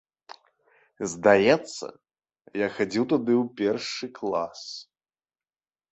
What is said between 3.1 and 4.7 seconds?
тады ў першы клас.